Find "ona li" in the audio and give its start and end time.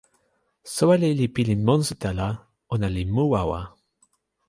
2.73-3.03